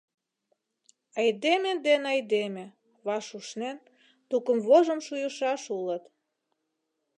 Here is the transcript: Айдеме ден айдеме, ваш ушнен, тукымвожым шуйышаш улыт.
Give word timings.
Айдеме 1.19 1.71
ден 1.85 2.01
айдеме, 2.13 2.65
ваш 3.05 3.25
ушнен, 3.37 3.77
тукымвожым 4.29 4.99
шуйышаш 5.07 5.63
улыт. 5.77 6.03